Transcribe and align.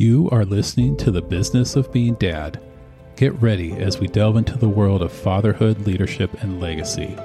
You 0.00 0.28
are 0.30 0.44
listening 0.44 0.96
to 0.98 1.10
The 1.10 1.20
Business 1.20 1.74
of 1.74 1.92
Being 1.92 2.14
Dad. 2.14 2.62
Get 3.16 3.32
ready 3.42 3.72
as 3.72 3.98
we 3.98 4.06
delve 4.06 4.36
into 4.36 4.56
the 4.56 4.68
world 4.68 5.02
of 5.02 5.10
fatherhood, 5.10 5.88
leadership, 5.88 6.40
and 6.40 6.60
legacy. 6.60 7.16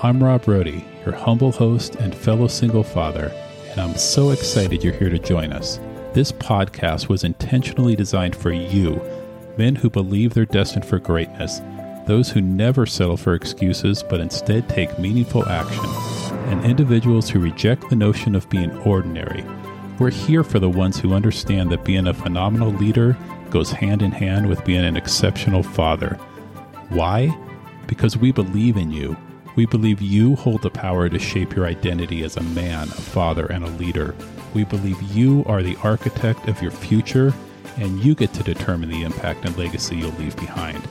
I'm 0.00 0.22
Rob 0.22 0.44
Rohde, 0.44 0.84
your 1.04 1.16
humble 1.16 1.50
host 1.50 1.96
and 1.96 2.14
fellow 2.14 2.46
single 2.46 2.84
father, 2.84 3.32
and 3.70 3.80
I'm 3.80 3.96
so 3.96 4.30
excited 4.30 4.84
you're 4.84 4.92
here 4.92 5.10
to 5.10 5.18
join 5.18 5.52
us. 5.52 5.80
This 6.12 6.30
podcast 6.30 7.08
was 7.08 7.24
intentionally 7.24 7.96
designed 7.96 8.36
for 8.36 8.52
you, 8.52 9.02
men 9.58 9.74
who 9.74 9.90
believe 9.90 10.32
they're 10.32 10.46
destined 10.46 10.84
for 10.84 11.00
greatness, 11.00 11.60
those 12.06 12.30
who 12.30 12.40
never 12.40 12.86
settle 12.86 13.16
for 13.16 13.34
excuses 13.34 14.04
but 14.08 14.20
instead 14.20 14.68
take 14.68 14.96
meaningful 14.96 15.48
action, 15.48 15.90
and 16.52 16.64
individuals 16.64 17.28
who 17.28 17.40
reject 17.40 17.90
the 17.90 17.96
notion 17.96 18.36
of 18.36 18.48
being 18.48 18.70
ordinary 18.82 19.44
we're 20.02 20.10
here 20.10 20.42
for 20.42 20.58
the 20.58 20.68
ones 20.68 20.98
who 20.98 21.14
understand 21.14 21.70
that 21.70 21.84
being 21.84 22.08
a 22.08 22.12
phenomenal 22.12 22.72
leader 22.72 23.16
goes 23.50 23.70
hand 23.70 24.02
in 24.02 24.10
hand 24.10 24.48
with 24.48 24.64
being 24.64 24.84
an 24.84 24.96
exceptional 24.96 25.62
father. 25.62 26.16
Why? 26.88 27.28
Because 27.86 28.16
we 28.16 28.32
believe 28.32 28.76
in 28.76 28.90
you. 28.90 29.16
We 29.54 29.64
believe 29.64 30.02
you 30.02 30.34
hold 30.34 30.62
the 30.62 30.70
power 30.70 31.08
to 31.08 31.18
shape 31.20 31.54
your 31.54 31.66
identity 31.66 32.24
as 32.24 32.36
a 32.36 32.42
man, 32.42 32.88
a 32.88 32.94
father, 32.94 33.46
and 33.46 33.62
a 33.62 33.70
leader. 33.70 34.16
We 34.54 34.64
believe 34.64 35.00
you 35.02 35.44
are 35.46 35.62
the 35.62 35.76
architect 35.84 36.48
of 36.48 36.60
your 36.60 36.72
future, 36.72 37.32
and 37.76 38.00
you 38.00 38.16
get 38.16 38.32
to 38.32 38.42
determine 38.42 38.88
the 38.88 39.04
impact 39.04 39.44
and 39.44 39.56
legacy 39.56 39.98
you'll 39.98 40.10
leave 40.14 40.34
behind. 40.34 40.82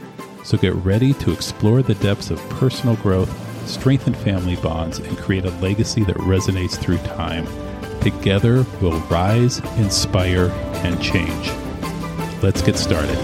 So 0.46 0.58
get 0.58 0.74
ready 0.76 1.12
to 1.16 1.34
explore 1.34 1.82
the 1.82 1.96
depths 1.96 2.32
of 2.32 2.40
personal 2.52 2.96
growth, 2.96 3.68
strengthen 3.68 4.14
family 4.14 4.56
bonds, 4.56 5.00
and 5.00 5.18
create 5.18 5.44
a 5.44 5.52
legacy 5.58 6.06
that 6.06 6.16
resonates 6.16 6.78
through 6.78 7.00
time. 7.00 7.46
Together, 8.02 8.66
we'll 8.82 9.00
rise, 9.02 9.60
inspire, 9.78 10.50
and 10.84 11.00
change. 11.00 11.52
Let's 12.42 12.64
get 12.64 12.76
started. 12.76 13.16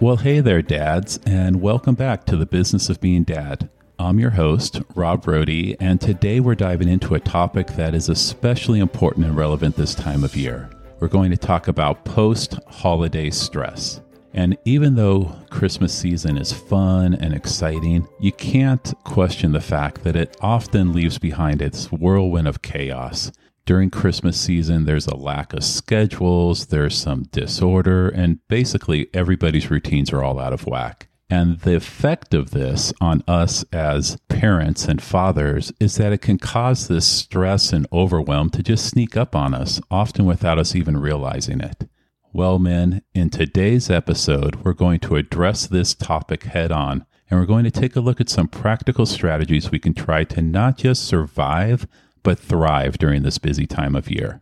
Well, 0.00 0.16
hey 0.16 0.40
there, 0.40 0.62
dads, 0.62 1.20
and 1.24 1.62
welcome 1.62 1.94
back 1.94 2.24
to 2.24 2.36
the 2.36 2.44
business 2.44 2.90
of 2.90 3.00
being 3.00 3.22
dad. 3.22 3.70
I'm 3.96 4.18
your 4.18 4.30
host, 4.30 4.82
Rob 4.96 5.24
Rohde, 5.26 5.76
and 5.78 6.00
today 6.00 6.40
we're 6.40 6.56
diving 6.56 6.88
into 6.88 7.14
a 7.14 7.20
topic 7.20 7.68
that 7.76 7.94
is 7.94 8.08
especially 8.08 8.80
important 8.80 9.26
and 9.26 9.36
relevant 9.36 9.76
this 9.76 9.94
time 9.94 10.24
of 10.24 10.34
year. 10.34 10.68
We're 10.98 11.06
going 11.06 11.30
to 11.30 11.36
talk 11.36 11.68
about 11.68 12.04
post 12.04 12.58
holiday 12.66 13.30
stress. 13.30 14.00
And 14.34 14.58
even 14.64 14.96
though 14.96 15.36
Christmas 15.48 15.94
season 15.94 16.36
is 16.36 16.52
fun 16.52 17.14
and 17.14 17.32
exciting, 17.32 18.08
you 18.18 18.32
can't 18.32 18.92
question 19.04 19.52
the 19.52 19.60
fact 19.60 20.02
that 20.02 20.16
it 20.16 20.36
often 20.40 20.92
leaves 20.92 21.18
behind 21.18 21.62
its 21.62 21.92
whirlwind 21.92 22.48
of 22.48 22.60
chaos. 22.60 23.30
During 23.64 23.90
Christmas 23.90 24.38
season, 24.38 24.84
there's 24.84 25.06
a 25.06 25.16
lack 25.16 25.52
of 25.52 25.62
schedules, 25.62 26.66
there's 26.66 26.98
some 26.98 27.22
disorder, 27.30 28.08
and 28.08 28.40
basically 28.48 29.06
everybody's 29.14 29.70
routines 29.70 30.12
are 30.12 30.22
all 30.22 30.40
out 30.40 30.52
of 30.52 30.66
whack. 30.66 31.06
And 31.30 31.60
the 31.60 31.76
effect 31.76 32.34
of 32.34 32.50
this 32.50 32.92
on 33.00 33.22
us 33.26 33.64
as 33.72 34.18
parents 34.28 34.84
and 34.86 35.00
fathers 35.00 35.72
is 35.80 35.94
that 35.96 36.12
it 36.12 36.22
can 36.22 36.38
cause 36.38 36.88
this 36.88 37.06
stress 37.06 37.72
and 37.72 37.86
overwhelm 37.92 38.50
to 38.50 38.62
just 38.62 38.86
sneak 38.86 39.16
up 39.16 39.34
on 39.34 39.54
us, 39.54 39.80
often 39.90 40.26
without 40.26 40.58
us 40.58 40.74
even 40.74 40.96
realizing 40.96 41.60
it. 41.60 41.88
Well, 42.36 42.58
men, 42.58 43.02
in 43.14 43.30
today's 43.30 43.88
episode, 43.88 44.64
we're 44.64 44.72
going 44.72 44.98
to 45.00 45.14
address 45.14 45.68
this 45.68 45.94
topic 45.94 46.42
head 46.42 46.72
on, 46.72 47.06
and 47.30 47.38
we're 47.38 47.46
going 47.46 47.62
to 47.62 47.70
take 47.70 47.94
a 47.94 48.00
look 48.00 48.20
at 48.20 48.28
some 48.28 48.48
practical 48.48 49.06
strategies 49.06 49.70
we 49.70 49.78
can 49.78 49.94
try 49.94 50.24
to 50.24 50.42
not 50.42 50.76
just 50.76 51.04
survive, 51.04 51.86
but 52.24 52.40
thrive 52.40 52.98
during 52.98 53.22
this 53.22 53.38
busy 53.38 53.68
time 53.68 53.94
of 53.94 54.10
year. 54.10 54.40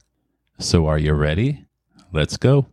So, 0.59 0.87
are 0.87 0.97
you 0.97 1.13
ready? 1.13 1.67
Let's 2.15 2.39
go. 2.39 2.65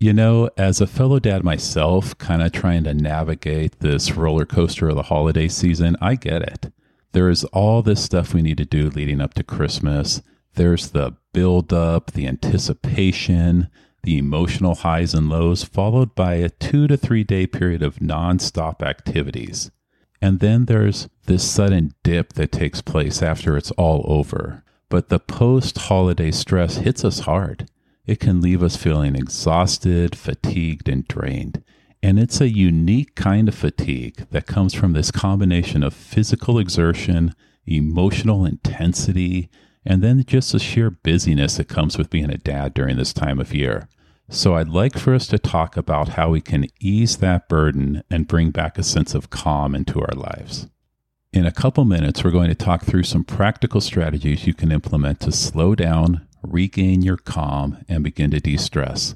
You 0.00 0.12
know, 0.12 0.50
as 0.56 0.80
a 0.80 0.88
fellow 0.88 1.20
dad 1.20 1.44
myself, 1.44 2.18
kind 2.18 2.42
of 2.42 2.50
trying 2.50 2.82
to 2.84 2.92
navigate 2.94 3.78
this 3.78 4.16
roller 4.16 4.46
coaster 4.46 4.88
of 4.88 4.96
the 4.96 5.02
holiday 5.02 5.46
season, 5.46 5.96
I 6.00 6.16
get 6.16 6.42
it. 6.42 6.72
There 7.12 7.28
is 7.28 7.44
all 7.52 7.82
this 7.82 8.02
stuff 8.02 8.34
we 8.34 8.42
need 8.42 8.58
to 8.58 8.64
do 8.64 8.90
leading 8.90 9.20
up 9.20 9.34
to 9.34 9.44
Christmas. 9.44 10.22
There's 10.54 10.90
the 10.90 11.14
build 11.32 11.72
up, 11.72 12.10
the 12.10 12.26
anticipation, 12.26 13.70
the 14.06 14.18
emotional 14.18 14.76
highs 14.76 15.14
and 15.14 15.28
lows, 15.28 15.64
followed 15.64 16.14
by 16.14 16.34
a 16.34 16.48
two 16.48 16.86
to 16.86 16.96
three 16.96 17.24
day 17.24 17.44
period 17.44 17.82
of 17.82 17.96
nonstop 17.96 18.80
activities. 18.80 19.72
And 20.22 20.38
then 20.38 20.66
there's 20.66 21.08
this 21.26 21.42
sudden 21.42 21.92
dip 22.04 22.34
that 22.34 22.52
takes 22.52 22.80
place 22.80 23.20
after 23.20 23.56
it's 23.56 23.72
all 23.72 24.04
over. 24.06 24.62
But 24.88 25.08
the 25.08 25.18
post 25.18 25.76
holiday 25.76 26.30
stress 26.30 26.76
hits 26.76 27.04
us 27.04 27.20
hard. 27.20 27.68
It 28.06 28.20
can 28.20 28.40
leave 28.40 28.62
us 28.62 28.76
feeling 28.76 29.16
exhausted, 29.16 30.16
fatigued, 30.16 30.88
and 30.88 31.06
drained. 31.08 31.64
And 32.00 32.20
it's 32.20 32.40
a 32.40 32.48
unique 32.48 33.16
kind 33.16 33.48
of 33.48 33.56
fatigue 33.56 34.28
that 34.30 34.46
comes 34.46 34.72
from 34.72 34.92
this 34.92 35.10
combination 35.10 35.82
of 35.82 35.92
physical 35.92 36.60
exertion, 36.60 37.34
emotional 37.66 38.46
intensity, 38.46 39.50
and 39.84 40.00
then 40.00 40.22
just 40.24 40.52
the 40.52 40.60
sheer 40.60 40.90
busyness 40.90 41.56
that 41.56 41.68
comes 41.68 41.98
with 41.98 42.08
being 42.08 42.30
a 42.30 42.38
dad 42.38 42.72
during 42.72 42.96
this 42.96 43.12
time 43.12 43.40
of 43.40 43.52
year. 43.52 43.88
So, 44.28 44.54
I'd 44.54 44.68
like 44.68 44.98
for 44.98 45.14
us 45.14 45.28
to 45.28 45.38
talk 45.38 45.76
about 45.76 46.10
how 46.10 46.30
we 46.30 46.40
can 46.40 46.66
ease 46.80 47.18
that 47.18 47.48
burden 47.48 48.02
and 48.10 48.26
bring 48.26 48.50
back 48.50 48.76
a 48.76 48.82
sense 48.82 49.14
of 49.14 49.30
calm 49.30 49.72
into 49.72 50.00
our 50.00 50.14
lives. 50.16 50.66
In 51.32 51.46
a 51.46 51.52
couple 51.52 51.84
minutes, 51.84 52.24
we're 52.24 52.32
going 52.32 52.48
to 52.48 52.56
talk 52.56 52.82
through 52.82 53.04
some 53.04 53.22
practical 53.22 53.80
strategies 53.80 54.44
you 54.44 54.52
can 54.52 54.72
implement 54.72 55.20
to 55.20 55.30
slow 55.30 55.76
down, 55.76 56.26
regain 56.42 57.02
your 57.02 57.18
calm, 57.18 57.84
and 57.88 58.02
begin 58.02 58.32
to 58.32 58.40
de 58.40 58.56
stress. 58.56 59.14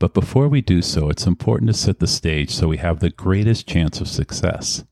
But 0.00 0.14
before 0.14 0.48
we 0.48 0.62
do 0.62 0.82
so, 0.82 1.10
it's 1.10 1.26
important 1.26 1.68
to 1.68 1.74
set 1.74 2.00
the 2.00 2.08
stage 2.08 2.50
so 2.50 2.66
we 2.66 2.78
have 2.78 2.98
the 2.98 3.10
greatest 3.10 3.68
chance 3.68 4.00
of 4.00 4.08
success. 4.08 4.82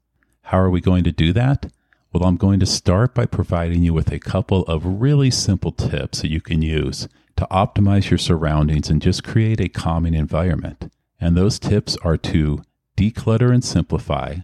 How 0.43 0.61
are 0.61 0.71
we 0.71 0.81
going 0.81 1.03
to 1.03 1.13
do 1.13 1.33
that? 1.33 1.73
Well, 2.13 2.25
I'm 2.25 2.37
going 2.37 2.61
to 2.61 2.67
start 2.67 3.13
by 3.13 3.27
providing 3.27 3.83
you 3.83 3.93
with 3.93 4.13
a 4.13 4.21
couple 4.21 4.63
of 4.65 5.01
really 5.01 5.31
simple 5.31 5.73
tips 5.73 6.23
that 6.23 6.31
you 6.31 6.41
can 6.41 6.63
use 6.63 7.09
to 7.39 7.47
optimize 7.53 8.11
your 8.11 8.19
surroundings 8.19 8.91
and 8.91 9.01
just 9.01 9.23
create 9.23 9.61
a 9.61 9.69
calming 9.69 10.15
environment. 10.15 10.93
And 11.21 11.37
those 11.37 11.61
tips 11.61 11.97
are 12.03 12.17
to 12.17 12.63
declutter 12.97 13.55
and 13.55 13.63
simplify 13.63 14.39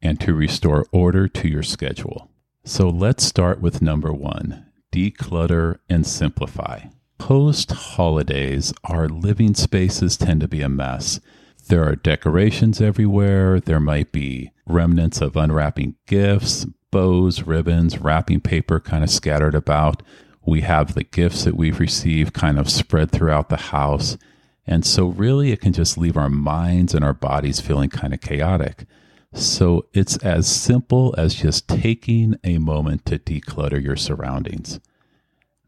and 0.00 0.20
to 0.20 0.32
restore 0.32 0.86
order 0.92 1.26
to 1.26 1.48
your 1.48 1.64
schedule. 1.64 2.30
So 2.64 2.88
let's 2.88 3.24
start 3.24 3.60
with 3.60 3.82
number 3.82 4.12
one 4.12 4.64
declutter 4.92 5.78
and 5.88 6.06
simplify. 6.06 6.82
Post 7.18 7.72
holidays, 7.72 8.72
our 8.84 9.08
living 9.08 9.54
spaces 9.54 10.16
tend 10.16 10.40
to 10.40 10.48
be 10.48 10.62
a 10.62 10.68
mess. 10.68 11.18
There 11.68 11.84
are 11.84 11.96
decorations 11.96 12.80
everywhere. 12.80 13.58
There 13.58 13.80
might 13.80 14.12
be 14.12 14.52
remnants 14.66 15.20
of 15.20 15.36
unwrapping 15.36 15.96
gifts, 16.06 16.64
bows, 16.92 17.42
ribbons, 17.42 17.98
wrapping 17.98 18.40
paper 18.40 18.78
kind 18.78 19.02
of 19.02 19.10
scattered 19.10 19.56
about 19.56 20.02
we 20.46 20.60
have 20.60 20.94
the 20.94 21.04
gifts 21.04 21.44
that 21.44 21.56
we've 21.56 21.80
received 21.80 22.32
kind 22.32 22.58
of 22.58 22.70
spread 22.70 23.10
throughout 23.10 23.48
the 23.48 23.56
house. 23.56 24.16
And 24.66 24.86
so, 24.86 25.06
really, 25.06 25.52
it 25.52 25.60
can 25.60 25.72
just 25.72 25.98
leave 25.98 26.16
our 26.16 26.30
minds 26.30 26.94
and 26.94 27.04
our 27.04 27.12
bodies 27.12 27.60
feeling 27.60 27.90
kind 27.90 28.14
of 28.14 28.20
chaotic. 28.20 28.84
So, 29.32 29.86
it's 29.92 30.16
as 30.18 30.46
simple 30.46 31.14
as 31.18 31.34
just 31.34 31.68
taking 31.68 32.36
a 32.44 32.58
moment 32.58 33.04
to 33.06 33.18
declutter 33.18 33.82
your 33.82 33.96
surroundings. 33.96 34.80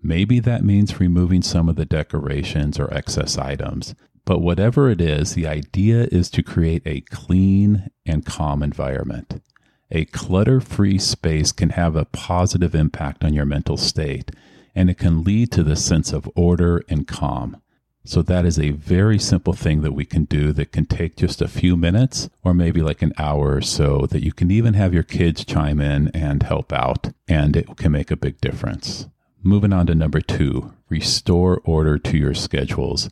Maybe 0.00 0.38
that 0.40 0.64
means 0.64 1.00
removing 1.00 1.42
some 1.42 1.68
of 1.68 1.76
the 1.76 1.84
decorations 1.84 2.78
or 2.78 2.92
excess 2.94 3.36
items, 3.36 3.96
but 4.24 4.40
whatever 4.40 4.90
it 4.90 5.00
is, 5.00 5.34
the 5.34 5.46
idea 5.46 6.08
is 6.12 6.30
to 6.30 6.42
create 6.42 6.82
a 6.86 7.00
clean 7.00 7.90
and 8.06 8.24
calm 8.24 8.62
environment. 8.62 9.42
A 9.90 10.04
clutter 10.04 10.60
free 10.60 10.98
space 10.98 11.50
can 11.50 11.70
have 11.70 11.96
a 11.96 12.04
positive 12.04 12.74
impact 12.74 13.24
on 13.24 13.34
your 13.34 13.46
mental 13.46 13.76
state 13.76 14.30
and 14.74 14.90
it 14.90 14.98
can 14.98 15.24
lead 15.24 15.50
to 15.52 15.62
this 15.62 15.84
sense 15.84 16.12
of 16.12 16.30
order 16.34 16.82
and 16.88 17.06
calm. 17.06 17.60
So, 18.04 18.22
that 18.22 18.46
is 18.46 18.58
a 18.58 18.70
very 18.70 19.18
simple 19.18 19.52
thing 19.52 19.82
that 19.82 19.92
we 19.92 20.06
can 20.06 20.24
do 20.24 20.52
that 20.52 20.72
can 20.72 20.86
take 20.86 21.16
just 21.16 21.42
a 21.42 21.48
few 21.48 21.76
minutes 21.76 22.30
or 22.42 22.54
maybe 22.54 22.80
like 22.80 23.02
an 23.02 23.12
hour 23.18 23.56
or 23.56 23.60
so 23.60 24.06
that 24.06 24.24
you 24.24 24.32
can 24.32 24.50
even 24.50 24.74
have 24.74 24.94
your 24.94 25.02
kids 25.02 25.44
chime 25.44 25.80
in 25.80 26.08
and 26.08 26.42
help 26.42 26.72
out, 26.72 27.08
and 27.28 27.54
it 27.54 27.76
can 27.76 27.92
make 27.92 28.10
a 28.10 28.16
big 28.16 28.40
difference. 28.40 29.08
Moving 29.42 29.72
on 29.72 29.86
to 29.86 29.94
number 29.94 30.20
two 30.20 30.72
restore 30.88 31.60
order 31.64 31.98
to 31.98 32.16
your 32.16 32.34
schedules. 32.34 33.10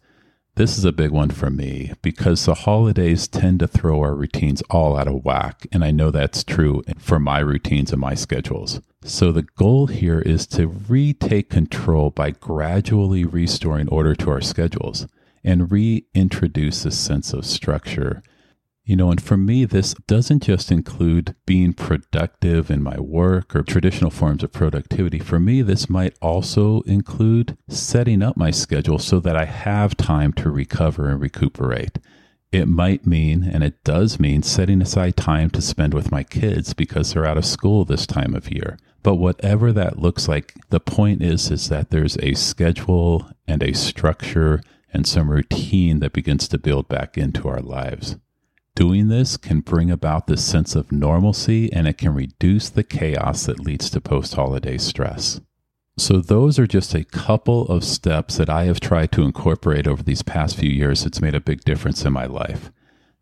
This 0.57 0.79
is 0.79 0.87
a 0.87 0.93
big 0.93 1.11
one 1.11 1.29
for 1.29 1.51
me 1.51 1.93
because 2.01 2.47
the 2.47 2.55
holidays 2.55 3.29
tend 3.29 3.59
to 3.61 3.69
throw 3.69 4.01
our 4.01 4.15
routines 4.15 4.63
all 4.71 4.97
out 4.97 5.07
of 5.07 5.23
whack. 5.25 5.67
And 5.71 5.85
I 5.85 5.91
know 5.91 6.11
that's 6.11 6.43
true 6.43 6.83
for 6.97 7.21
my 7.21 7.41
routines 7.41 7.93
and 7.93 8.01
my 8.01 8.15
schedules. 8.15 8.81
So 9.07 9.31
the 9.31 9.43
goal 9.43 9.87
here 9.87 10.19
is 10.19 10.49
to 10.49 10.67
retake 10.67 11.49
control 11.49 12.11
by 12.11 12.33
gradually 12.33 13.25
restoring 13.25 13.89
order 13.89 14.17
to 14.17 14.31
our 14.31 14.41
schedules 14.41 15.07
and 15.45 15.71
reintroduce 15.71 16.85
a 16.85 16.91
sense 16.91 17.33
of 17.33 17.47
structure. 17.47 18.21
You 18.85 18.97
know, 18.97 19.13
and 19.13 19.23
for 19.23 19.37
me, 19.37 19.65
this 19.65 19.95
doesn't 20.09 20.43
just 20.43 20.73
include 20.73 21.37
being 21.47 21.73
productive 21.73 22.69
in 22.69 22.83
my 22.83 22.99
work 22.99 23.55
or 23.55 23.63
traditional 23.63 24.11
forms 24.11 24.43
of 24.43 24.53
productivity. 24.53 25.21
For 25.21 25.39
me, 25.39 25.63
this 25.63 25.89
might 25.89 26.17
also 26.21 26.81
include 26.81 27.57
setting 27.69 28.25
up 28.25 28.37
my 28.37 28.51
schedule 28.51 28.99
so 28.99 29.21
that 29.21 29.37
I 29.37 29.45
have 29.45 29.97
time 29.97 30.33
to 30.35 30.51
recover 30.51 31.09
and 31.09 31.21
recuperate. 31.21 32.01
It 32.57 32.69
might 32.69 33.07
mean, 33.07 33.45
and 33.45 33.63
it 33.63 33.85
does 33.85 34.19
mean, 34.19 34.43
setting 34.43 34.81
aside 34.81 35.15
time 35.15 35.51
to 35.51 35.61
spend 35.61 35.93
with 35.93 36.11
my 36.11 36.23
kids 36.23 36.73
because 36.73 37.13
they're 37.13 37.27
out 37.27 37.37
of 37.37 37.45
school 37.45 37.85
this 37.85 38.07
time 38.07 38.35
of 38.35 38.51
year. 38.51 38.79
But 39.03 39.17
whatever 39.17 39.75
that 39.75 39.99
looks 39.99 40.27
like, 40.27 40.55
the 40.71 40.81
point 40.81 41.21
is 41.21 41.51
is 41.51 41.69
that 41.69 41.91
there's 41.91 42.17
a 42.23 42.33
schedule 42.33 43.31
and 43.47 43.63
a 43.63 43.75
structure 43.75 44.63
and 44.91 45.07
some 45.07 45.31
routine 45.31 45.99
that 45.99 46.15
begins 46.15 46.49
to 46.49 46.57
build 46.57 46.89
back 46.89 47.19
into 47.19 47.47
our 47.47 47.61
lives. 47.61 48.17
Doing 48.75 49.09
this 49.09 49.37
can 49.37 49.61
bring 49.61 49.91
about 49.91 50.27
this 50.27 50.43
sense 50.43 50.75
of 50.75 50.91
normalcy 50.91 51.71
and 51.71 51.87
it 51.87 51.99
can 51.99 52.15
reduce 52.15 52.71
the 52.71 52.85
chaos 52.85 53.45
that 53.45 53.61
leads 53.61 53.91
to 53.91 54.01
post 54.01 54.33
holiday 54.33 54.79
stress. 54.79 55.43
So, 55.99 56.21
those 56.21 56.59
are 56.59 56.67
just 56.67 56.95
a 56.95 57.05
couple 57.05 57.67
of 57.69 57.83
steps 57.83 58.37
that 58.37 58.51
I 58.51 58.65
have 58.65 58.81
tried 58.81 59.13
to 59.13 59.23
incorporate 59.23 59.87
over 59.87 60.03
these 60.03 60.23
past 60.23 60.57
few 60.57 60.69
years. 60.69 61.07
It's 61.07 61.23
made 61.23 61.35
a 61.35 61.41
big 61.41 61.63
difference 61.65 62.05
in 62.05 62.13
my 62.13 62.27
life. 62.27 62.71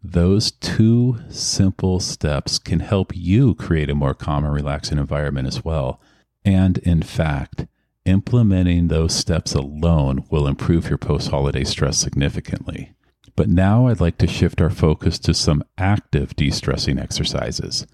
Those 0.02 0.50
two 0.50 1.20
simple 1.30 2.00
steps 2.00 2.58
can 2.58 2.80
help 2.80 3.12
you 3.14 3.54
create 3.54 3.90
a 3.90 3.94
more 3.94 4.12
calm 4.12 4.44
and 4.44 4.52
relaxing 4.52 4.98
environment 4.98 5.46
as 5.46 5.64
well. 5.64 6.00
And 6.44 6.78
in 6.78 7.02
fact, 7.02 7.66
implementing 8.04 8.88
those 8.88 9.14
steps 9.14 9.54
alone 9.54 10.24
will 10.28 10.46
improve 10.46 10.88
your 10.88 10.98
post 10.98 11.30
holiday 11.30 11.64
stress 11.64 11.96
significantly. 11.96 12.92
But 13.36 13.48
now 13.48 13.86
I'd 13.86 14.00
like 14.00 14.18
to 14.18 14.26
shift 14.26 14.60
our 14.60 14.68
focus 14.68 15.18
to 15.20 15.32
some 15.32 15.64
active 15.78 16.36
de 16.36 16.50
stressing 16.50 16.98
exercises. 16.98 17.86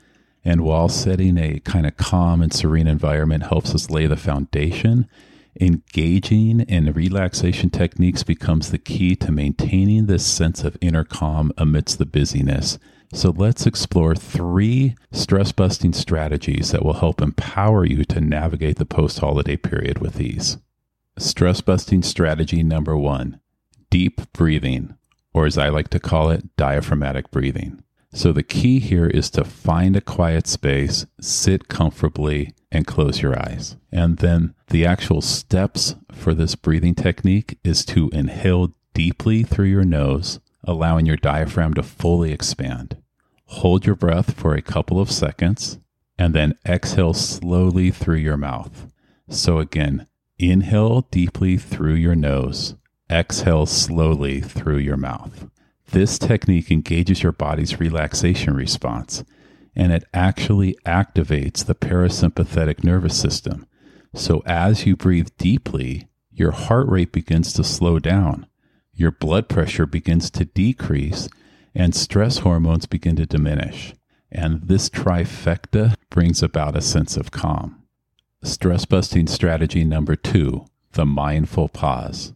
And 0.45 0.63
while 0.63 0.89
setting 0.89 1.37
a 1.37 1.61
kind 1.61 1.87
of 1.87 1.97
calm 1.97 2.41
and 2.41 2.53
serene 2.53 2.87
environment 2.87 3.45
helps 3.45 3.75
us 3.75 3.91
lay 3.91 4.07
the 4.07 4.17
foundation, 4.17 5.07
engaging 5.61 6.61
in 6.61 6.93
relaxation 6.93 7.71
techniques 7.71 8.23
becomes 8.23 8.71
the 8.71 8.79
key 8.79 9.17
to 9.17 9.33
maintaining 9.33 10.07
this 10.07 10.25
sense 10.25 10.65
of 10.65 10.79
inner 10.81 11.05
calm 11.05 11.53
amidst 11.59 11.99
the 11.99 12.07
busyness. 12.07 12.79
So 13.13 13.31
let's 13.31 13.67
explore 13.67 14.15
three 14.15 14.95
stress 15.11 15.53
busting 15.53 15.93
strategies 15.93 16.71
that 16.71 16.85
will 16.85 16.95
help 16.95 17.21
empower 17.21 17.85
you 17.85 18.05
to 18.05 18.21
navigate 18.21 18.77
the 18.77 18.87
post 18.87 19.19
holiday 19.19 19.57
period 19.57 19.99
with 19.99 20.21
ease. 20.21 20.59
Stress 21.19 21.61
busting 21.61 22.03
strategy 22.03 22.63
number 22.63 22.97
one 22.97 23.41
deep 23.91 24.33
breathing, 24.33 24.95
or 25.35 25.45
as 25.45 25.59
I 25.59 25.69
like 25.69 25.89
to 25.89 25.99
call 25.99 26.31
it, 26.31 26.57
diaphragmatic 26.57 27.33
breathing. 27.33 27.83
So 28.12 28.33
the 28.33 28.43
key 28.43 28.81
here 28.81 29.07
is 29.07 29.31
to 29.31 29.45
find 29.45 29.95
a 29.95 30.01
quiet 30.01 30.47
space, 30.47 31.07
sit 31.21 31.69
comfortably, 31.69 32.55
and 32.73 32.87
close 32.87 33.23
your 33.23 33.39
eyes. 33.39 33.77
And 33.93 34.19
then 34.19 34.55
the 34.69 34.85
actual 34.85 35.21
steps 35.21 35.95
for 36.12 36.35
this 36.35 36.55
breathing 36.55 36.95
technique 36.95 37.59
is 37.62 37.85
to 37.87 38.11
inhale 38.12 38.75
deeply 38.95 39.43
through 39.43 39.67
your 39.67 39.85
nose, 39.85 40.41
allowing 40.65 41.07
your 41.07 41.17
diaphragm 41.17 41.75
to 41.75 41.83
fully 41.83 42.33
expand. 42.33 42.97
Hold 43.47 43.87
your 43.87 43.97
breath 43.97 44.35
for 44.35 44.55
a 44.55 44.63
couple 44.63 45.01
of 45.01 45.11
seconds, 45.11 45.79
and 46.19 46.35
then 46.35 46.59
exhale 46.67 47.15
slowly 47.15 47.91
through 47.91 48.17
your 48.17 48.37
mouth. 48.37 48.89
So 49.29 49.59
again, 49.59 50.06
inhale 50.39 51.03
deeply 51.11 51.56
through 51.56 51.95
your 51.95 52.17
nose, 52.17 52.75
exhale 53.11 53.67
slowly 53.67 54.41
through 54.41 54.79
your 54.79 54.97
mouth. 54.97 55.49
This 55.93 56.19
technique 56.19 56.71
engages 56.71 57.23
your 57.23 57.33
body's 57.33 57.81
relaxation 57.81 58.55
response 58.55 59.25
and 59.75 59.93
it 59.93 60.05
actually 60.13 60.77
activates 60.85 61.65
the 61.65 61.75
parasympathetic 61.75 62.85
nervous 62.85 63.19
system. 63.19 63.67
So 64.15 64.43
as 64.47 64.87
you 64.87 64.97
breathe 64.97 65.29
deeply, 65.39 66.09
your 66.33 66.51
heart 66.53 66.89
rate 66.89 67.13
begins 67.13 67.53
to 67.55 67.65
slow 67.65 67.99
down, 67.99 68.47
your 68.93 69.11
blood 69.11 69.49
pressure 69.49 69.87
begins 69.87 70.31
to 70.33 70.45
decrease, 70.45 71.29
and 71.75 71.95
stress 71.95 72.39
hormones 72.39 72.87
begin 72.87 73.17
to 73.17 73.27
diminish. 73.27 73.95
And 74.33 74.63
this 74.63 74.91
trifecta 74.91 75.95
brings 76.09 76.43
about 76.43 76.77
a 76.77 76.81
sense 76.81 77.17
of 77.17 77.31
calm. 77.31 77.83
Stress 78.43 78.85
busting 78.85 79.27
strategy 79.27 79.85
number 79.85 80.17
two 80.17 80.67
the 80.93 81.07
mindful 81.07 81.69
pause. 81.69 82.33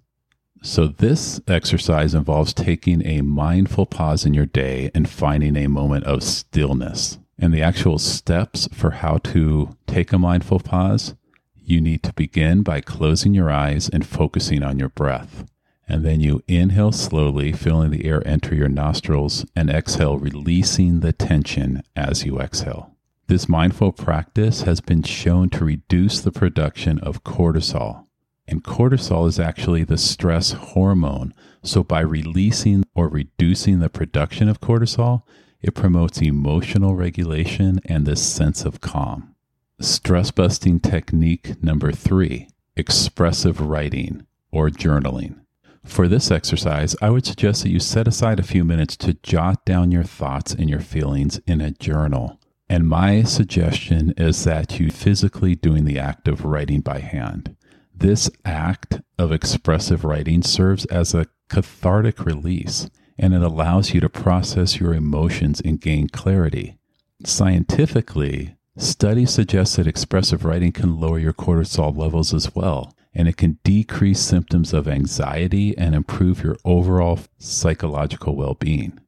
So, 0.66 0.86
this 0.86 1.42
exercise 1.46 2.14
involves 2.14 2.54
taking 2.54 3.06
a 3.06 3.20
mindful 3.20 3.84
pause 3.84 4.24
in 4.24 4.32
your 4.32 4.46
day 4.46 4.90
and 4.94 5.06
finding 5.06 5.58
a 5.58 5.66
moment 5.66 6.04
of 6.04 6.22
stillness. 6.22 7.18
And 7.38 7.52
the 7.52 7.60
actual 7.60 7.98
steps 7.98 8.66
for 8.72 8.92
how 8.92 9.18
to 9.18 9.76
take 9.86 10.10
a 10.10 10.18
mindful 10.18 10.60
pause 10.60 11.14
you 11.62 11.82
need 11.82 12.02
to 12.04 12.14
begin 12.14 12.62
by 12.62 12.80
closing 12.80 13.34
your 13.34 13.50
eyes 13.50 13.90
and 13.90 14.06
focusing 14.06 14.62
on 14.62 14.78
your 14.78 14.88
breath. 14.88 15.44
And 15.86 16.02
then 16.02 16.20
you 16.20 16.42
inhale 16.48 16.92
slowly, 16.92 17.52
feeling 17.52 17.90
the 17.90 18.06
air 18.06 18.26
enter 18.26 18.54
your 18.54 18.70
nostrils, 18.70 19.44
and 19.54 19.68
exhale, 19.68 20.18
releasing 20.18 21.00
the 21.00 21.12
tension 21.12 21.82
as 21.94 22.24
you 22.24 22.40
exhale. 22.40 22.96
This 23.26 23.50
mindful 23.50 23.92
practice 23.92 24.62
has 24.62 24.80
been 24.80 25.02
shown 25.02 25.50
to 25.50 25.64
reduce 25.66 26.20
the 26.20 26.32
production 26.32 26.98
of 27.00 27.22
cortisol, 27.22 28.06
and 28.46 28.62
cortisol 28.62 29.26
is 29.26 29.40
actually 29.40 29.84
the 29.84 29.98
stress 29.98 30.52
hormone. 30.52 31.34
So, 31.62 31.82
by 31.82 32.00
releasing 32.00 32.84
or 32.94 33.08
reducing 33.08 33.80
the 33.80 33.88
production 33.88 34.48
of 34.48 34.60
cortisol, 34.60 35.22
it 35.62 35.74
promotes 35.74 36.20
emotional 36.20 36.94
regulation 36.94 37.80
and 37.86 38.04
this 38.04 38.22
sense 38.22 38.64
of 38.64 38.80
calm. 38.80 39.34
Stress 39.80 40.30
busting 40.30 40.80
technique 40.80 41.62
number 41.62 41.90
three 41.90 42.48
expressive 42.76 43.60
writing 43.60 44.26
or 44.50 44.68
journaling. 44.68 45.40
For 45.84 46.08
this 46.08 46.30
exercise, 46.30 46.96
I 47.00 47.10
would 47.10 47.26
suggest 47.26 47.62
that 47.62 47.70
you 47.70 47.78
set 47.78 48.08
aside 48.08 48.40
a 48.40 48.44
few 48.44 48.64
minutes 48.64 48.96
to 48.98 49.14
jot 49.22 49.64
down 49.64 49.92
your 49.92 50.02
thoughts 50.02 50.52
and 50.52 50.68
your 50.68 50.80
feelings 50.80 51.40
in 51.46 51.60
a 51.60 51.70
journal. 51.70 52.40
And 52.68 52.88
my 52.88 53.22
suggestion 53.22 54.14
is 54.16 54.44
that 54.44 54.80
you 54.80 54.90
physically 54.90 55.54
doing 55.54 55.84
the 55.84 55.98
act 55.98 56.26
of 56.26 56.44
writing 56.44 56.80
by 56.80 57.00
hand. 57.00 57.56
This 57.94 58.30
act 58.44 59.00
of 59.18 59.32
expressive 59.32 60.04
writing 60.04 60.42
serves 60.42 60.84
as 60.86 61.14
a 61.14 61.26
cathartic 61.48 62.24
release 62.24 62.88
and 63.18 63.34
it 63.34 63.42
allows 63.42 63.94
you 63.94 64.00
to 64.00 64.08
process 64.08 64.80
your 64.80 64.92
emotions 64.92 65.60
and 65.60 65.80
gain 65.80 66.08
clarity. 66.08 66.76
Scientifically, 67.24 68.56
studies 68.76 69.30
suggest 69.30 69.76
that 69.76 69.86
expressive 69.86 70.44
writing 70.44 70.72
can 70.72 70.98
lower 70.98 71.18
your 71.18 71.32
cortisol 71.32 71.96
levels 71.96 72.34
as 72.34 72.54
well, 72.54 72.92
and 73.14 73.28
it 73.28 73.36
can 73.36 73.58
decrease 73.62 74.20
symptoms 74.20 74.72
of 74.72 74.88
anxiety 74.88 75.76
and 75.78 75.94
improve 75.94 76.42
your 76.42 76.56
overall 76.64 77.20
psychological 77.38 78.34
well 78.34 78.54
being. 78.54 78.98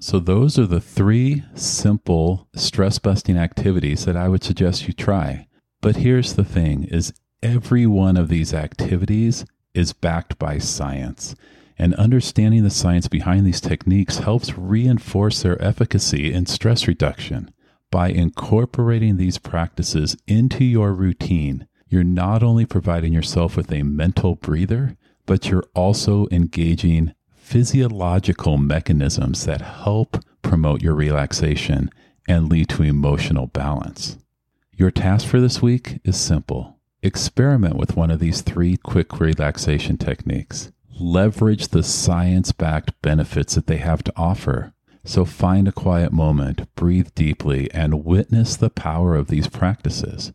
So, 0.00 0.20
those 0.20 0.56
are 0.60 0.66
the 0.66 0.80
three 0.80 1.42
simple 1.54 2.46
stress 2.54 3.00
busting 3.00 3.36
activities 3.36 4.04
that 4.04 4.16
I 4.16 4.28
would 4.28 4.44
suggest 4.44 4.86
you 4.86 4.94
try. 4.94 5.48
But 5.80 5.96
here's 5.96 6.34
the 6.34 6.44
thing 6.44 6.84
is 6.84 7.12
Every 7.42 7.86
one 7.86 8.16
of 8.16 8.28
these 8.28 8.52
activities 8.52 9.44
is 9.72 9.92
backed 9.92 10.40
by 10.40 10.58
science, 10.58 11.36
and 11.78 11.94
understanding 11.94 12.64
the 12.64 12.70
science 12.70 13.06
behind 13.06 13.46
these 13.46 13.60
techniques 13.60 14.18
helps 14.18 14.58
reinforce 14.58 15.42
their 15.42 15.62
efficacy 15.62 16.32
in 16.32 16.46
stress 16.46 16.88
reduction. 16.88 17.52
By 17.92 18.08
incorporating 18.08 19.18
these 19.18 19.38
practices 19.38 20.16
into 20.26 20.64
your 20.64 20.92
routine, 20.92 21.68
you're 21.88 22.02
not 22.02 22.42
only 22.42 22.66
providing 22.66 23.12
yourself 23.12 23.56
with 23.56 23.70
a 23.70 23.84
mental 23.84 24.34
breather, 24.34 24.96
but 25.24 25.48
you're 25.48 25.64
also 25.76 26.26
engaging 26.32 27.14
physiological 27.36 28.58
mechanisms 28.58 29.44
that 29.44 29.60
help 29.60 30.18
promote 30.42 30.82
your 30.82 30.96
relaxation 30.96 31.88
and 32.26 32.48
lead 32.48 32.68
to 32.70 32.82
emotional 32.82 33.46
balance. 33.46 34.18
Your 34.72 34.90
task 34.90 35.28
for 35.28 35.40
this 35.40 35.62
week 35.62 36.00
is 36.04 36.16
simple 36.16 36.77
Experiment 37.00 37.76
with 37.76 37.94
one 37.94 38.10
of 38.10 38.18
these 38.18 38.40
three 38.40 38.76
quick 38.76 39.20
relaxation 39.20 39.96
techniques. 39.96 40.72
Leverage 40.98 41.68
the 41.68 41.84
science 41.84 42.50
backed 42.50 43.00
benefits 43.02 43.54
that 43.54 43.68
they 43.68 43.76
have 43.76 44.02
to 44.02 44.12
offer. 44.16 44.72
So 45.04 45.24
find 45.24 45.68
a 45.68 45.72
quiet 45.72 46.12
moment, 46.12 46.74
breathe 46.74 47.10
deeply, 47.14 47.70
and 47.72 48.04
witness 48.04 48.56
the 48.56 48.68
power 48.68 49.14
of 49.14 49.28
these 49.28 49.46
practices. 49.46 50.32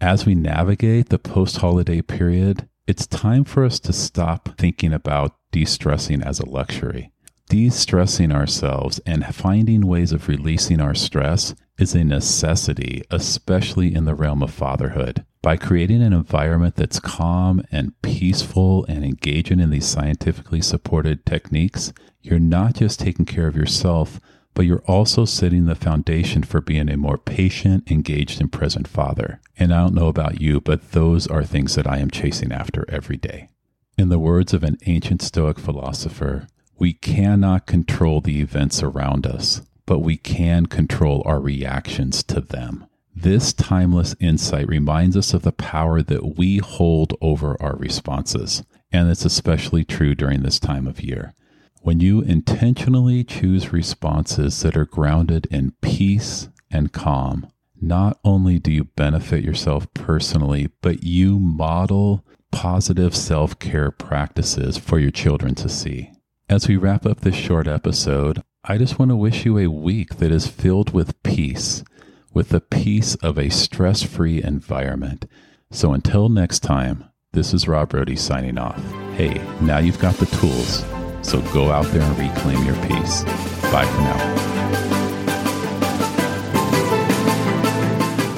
As 0.00 0.24
we 0.24 0.34
navigate 0.34 1.10
the 1.10 1.18
post 1.18 1.58
holiday 1.58 2.00
period, 2.00 2.66
it's 2.86 3.06
time 3.06 3.44
for 3.44 3.62
us 3.62 3.78
to 3.80 3.92
stop 3.92 4.56
thinking 4.56 4.94
about 4.94 5.36
de 5.52 5.66
stressing 5.66 6.22
as 6.22 6.40
a 6.40 6.48
luxury. 6.48 7.12
De 7.50 7.68
stressing 7.68 8.32
ourselves 8.32 9.00
and 9.04 9.34
finding 9.34 9.86
ways 9.86 10.12
of 10.12 10.28
releasing 10.28 10.80
our 10.80 10.94
stress 10.94 11.54
is 11.78 11.94
a 11.94 12.04
necessity, 12.04 13.02
especially 13.10 13.94
in 13.94 14.06
the 14.06 14.14
realm 14.14 14.42
of 14.42 14.50
fatherhood. 14.50 15.26
By 15.42 15.56
creating 15.56 16.02
an 16.02 16.12
environment 16.12 16.76
that's 16.76 17.00
calm 17.00 17.62
and 17.72 17.98
peaceful 18.02 18.84
and 18.90 19.02
engaging 19.02 19.58
in 19.58 19.70
these 19.70 19.86
scientifically 19.86 20.60
supported 20.60 21.24
techniques, 21.24 21.94
you're 22.20 22.38
not 22.38 22.74
just 22.74 23.00
taking 23.00 23.24
care 23.24 23.46
of 23.46 23.56
yourself, 23.56 24.20
but 24.52 24.66
you're 24.66 24.84
also 24.86 25.24
setting 25.24 25.64
the 25.64 25.74
foundation 25.74 26.42
for 26.42 26.60
being 26.60 26.90
a 26.90 26.98
more 26.98 27.16
patient, 27.16 27.90
engaged, 27.90 28.38
and 28.38 28.52
present 28.52 28.86
father. 28.86 29.40
And 29.58 29.72
I 29.72 29.80
don't 29.80 29.94
know 29.94 30.08
about 30.08 30.42
you, 30.42 30.60
but 30.60 30.92
those 30.92 31.26
are 31.26 31.42
things 31.42 31.74
that 31.74 31.86
I 31.86 31.98
am 31.98 32.10
chasing 32.10 32.52
after 32.52 32.84
every 32.90 33.16
day. 33.16 33.48
In 33.96 34.10
the 34.10 34.18
words 34.18 34.52
of 34.52 34.62
an 34.62 34.76
ancient 34.84 35.22
Stoic 35.22 35.58
philosopher, 35.58 36.48
we 36.76 36.92
cannot 36.92 37.66
control 37.66 38.20
the 38.20 38.42
events 38.42 38.82
around 38.82 39.26
us, 39.26 39.62
but 39.86 40.00
we 40.00 40.18
can 40.18 40.66
control 40.66 41.22
our 41.24 41.40
reactions 41.40 42.22
to 42.24 42.42
them. 42.42 42.86
This 43.22 43.52
timeless 43.52 44.16
insight 44.18 44.66
reminds 44.66 45.14
us 45.14 45.34
of 45.34 45.42
the 45.42 45.52
power 45.52 46.00
that 46.00 46.38
we 46.38 46.56
hold 46.56 47.12
over 47.20 47.54
our 47.60 47.76
responses, 47.76 48.64
and 48.90 49.10
it's 49.10 49.26
especially 49.26 49.84
true 49.84 50.14
during 50.14 50.40
this 50.40 50.58
time 50.58 50.86
of 50.86 51.02
year. 51.02 51.34
When 51.82 52.00
you 52.00 52.22
intentionally 52.22 53.22
choose 53.22 53.74
responses 53.74 54.62
that 54.62 54.74
are 54.74 54.86
grounded 54.86 55.46
in 55.50 55.74
peace 55.82 56.48
and 56.70 56.94
calm, 56.94 57.46
not 57.78 58.18
only 58.24 58.58
do 58.58 58.72
you 58.72 58.84
benefit 58.84 59.44
yourself 59.44 59.92
personally, 59.92 60.70
but 60.80 61.02
you 61.02 61.38
model 61.38 62.24
positive 62.50 63.14
self 63.14 63.58
care 63.58 63.90
practices 63.90 64.78
for 64.78 64.98
your 64.98 65.10
children 65.10 65.54
to 65.56 65.68
see. 65.68 66.10
As 66.48 66.68
we 66.68 66.78
wrap 66.78 67.04
up 67.04 67.20
this 67.20 67.34
short 67.34 67.68
episode, 67.68 68.42
I 68.64 68.78
just 68.78 68.98
want 68.98 69.10
to 69.10 69.16
wish 69.16 69.44
you 69.44 69.58
a 69.58 69.70
week 69.70 70.16
that 70.16 70.32
is 70.32 70.46
filled 70.46 70.94
with 70.94 71.22
peace, 71.22 71.84
with 72.32 72.50
the 72.50 72.60
peace 72.60 73.14
of 73.16 73.38
a 73.38 73.50
stress 73.50 74.02
free 74.02 74.42
environment. 74.42 75.26
So 75.70 75.92
until 75.92 76.28
next 76.28 76.60
time, 76.60 77.04
this 77.32 77.54
is 77.54 77.68
Rob 77.68 77.90
Rohde 77.90 78.18
signing 78.18 78.58
off. 78.58 78.82
Hey, 79.16 79.40
now 79.60 79.78
you've 79.78 79.98
got 79.98 80.16
the 80.16 80.26
tools, 80.26 80.84
so 81.22 81.40
go 81.52 81.70
out 81.70 81.86
there 81.86 82.02
and 82.02 82.18
reclaim 82.18 82.64
your 82.64 82.76
peace. 82.86 83.24
Bye 83.72 83.84
for 83.86 84.00
now. 84.00 84.36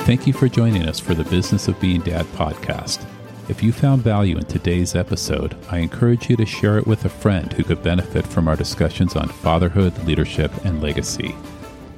Thank 0.04 0.26
you 0.26 0.32
for 0.32 0.48
joining 0.48 0.88
us 0.88 0.98
for 0.98 1.14
the 1.14 1.24
Business 1.24 1.68
of 1.68 1.80
Being 1.80 2.00
Dad 2.00 2.26
podcast. 2.26 3.06
If 3.48 3.62
you 3.62 3.72
found 3.72 4.02
value 4.02 4.36
in 4.36 4.44
today's 4.44 4.94
episode, 4.94 5.56
I 5.70 5.78
encourage 5.78 6.28
you 6.28 6.36
to 6.36 6.46
share 6.46 6.78
it 6.78 6.86
with 6.86 7.04
a 7.04 7.08
friend 7.08 7.52
who 7.52 7.64
could 7.64 7.82
benefit 7.82 8.26
from 8.26 8.48
our 8.48 8.56
discussions 8.56 9.16
on 9.16 9.28
fatherhood, 9.28 9.96
leadership, 10.04 10.52
and 10.64 10.82
legacy. 10.82 11.34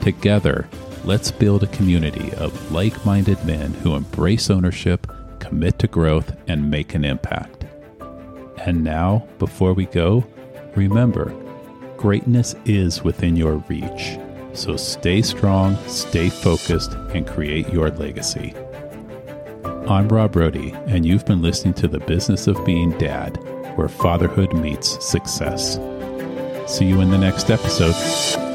Together, 0.01 0.69
let's 1.05 1.31
build 1.31 1.63
a 1.63 1.69
community 1.69 2.33
of 2.35 2.73
like 2.73 3.05
minded 3.05 3.43
men 3.45 3.75
who 3.75 3.95
embrace 3.95 4.51
ownership, 4.51 5.07
commit 5.39 5.79
to 5.79 5.87
growth, 5.87 6.35
and 6.49 6.71
make 6.71 6.95
an 6.95 7.05
impact. 7.05 7.67
And 8.59 8.83
now, 8.83 9.29
before 9.39 9.75
we 9.75 9.85
go, 9.87 10.25
remember 10.75 11.35
greatness 11.99 12.55
is 12.65 13.03
within 13.03 13.37
your 13.37 13.57
reach. 13.69 14.19
So 14.55 14.77
stay 14.77 15.21
strong, 15.21 15.77
stay 15.89 16.31
focused, 16.31 16.93
and 16.93 17.27
create 17.27 17.69
your 17.73 17.91
legacy. 17.91 18.55
I'm 19.87 20.09
Rob 20.09 20.33
Rohde, 20.33 20.73
and 20.87 21.05
you've 21.05 21.27
been 21.27 21.43
listening 21.43 21.75
to 21.75 21.89
The 21.89 22.01
Business 22.01 22.47
of 22.47 22.65
Being 22.65 22.97
Dad, 22.99 23.37
where 23.77 23.89
fatherhood 23.89 24.55
meets 24.55 25.05
success. 25.05 25.75
See 26.67 26.87
you 26.87 27.03
in 27.03 27.11
the 27.11 27.19
next 27.19 27.51
episode. 27.51 28.54